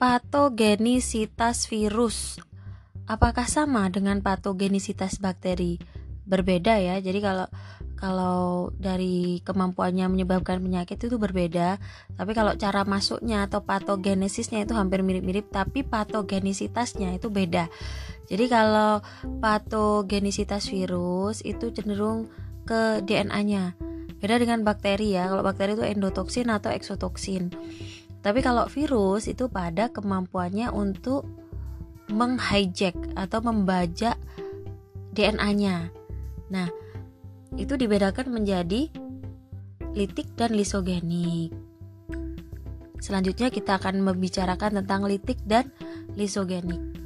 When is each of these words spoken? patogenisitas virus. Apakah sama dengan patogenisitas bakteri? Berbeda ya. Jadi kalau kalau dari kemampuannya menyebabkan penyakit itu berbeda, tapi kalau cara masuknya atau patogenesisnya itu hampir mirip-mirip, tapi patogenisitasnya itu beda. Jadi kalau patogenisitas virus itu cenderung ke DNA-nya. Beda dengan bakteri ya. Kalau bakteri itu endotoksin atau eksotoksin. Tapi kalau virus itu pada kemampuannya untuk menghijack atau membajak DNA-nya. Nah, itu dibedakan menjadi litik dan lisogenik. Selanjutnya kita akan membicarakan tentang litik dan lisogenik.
patogenisitas 0.00 1.68
virus. 1.68 2.40
Apakah 3.04 3.44
sama 3.44 3.84
dengan 3.92 4.24
patogenisitas 4.24 5.20
bakteri? 5.20 5.76
Berbeda 6.24 6.80
ya. 6.80 6.96
Jadi 7.04 7.20
kalau 7.20 7.44
kalau 8.00 8.72
dari 8.80 9.44
kemampuannya 9.44 10.08
menyebabkan 10.08 10.64
penyakit 10.64 10.96
itu 11.04 11.20
berbeda, 11.20 11.76
tapi 12.16 12.32
kalau 12.32 12.56
cara 12.56 12.88
masuknya 12.88 13.44
atau 13.44 13.60
patogenesisnya 13.60 14.64
itu 14.64 14.72
hampir 14.72 15.04
mirip-mirip, 15.04 15.52
tapi 15.52 15.84
patogenisitasnya 15.84 17.20
itu 17.20 17.28
beda. 17.28 17.68
Jadi 18.24 18.48
kalau 18.48 19.04
patogenisitas 19.44 20.72
virus 20.72 21.44
itu 21.44 21.76
cenderung 21.76 22.32
ke 22.64 23.04
DNA-nya. 23.04 23.76
Beda 24.16 24.40
dengan 24.40 24.64
bakteri 24.64 25.12
ya. 25.12 25.28
Kalau 25.28 25.44
bakteri 25.44 25.76
itu 25.76 25.84
endotoksin 25.84 26.48
atau 26.48 26.72
eksotoksin. 26.72 27.52
Tapi 28.20 28.44
kalau 28.44 28.68
virus 28.68 29.28
itu 29.32 29.48
pada 29.48 29.88
kemampuannya 29.88 30.68
untuk 30.68 31.24
menghijack 32.12 32.94
atau 33.16 33.40
membajak 33.40 34.20
DNA-nya. 35.16 35.88
Nah, 36.52 36.68
itu 37.56 37.74
dibedakan 37.80 38.30
menjadi 38.30 38.92
litik 39.96 40.28
dan 40.36 40.54
lisogenik. 40.54 41.50
Selanjutnya 43.00 43.48
kita 43.48 43.80
akan 43.80 44.04
membicarakan 44.04 44.84
tentang 44.84 45.08
litik 45.08 45.40
dan 45.48 45.72
lisogenik. 46.14 46.99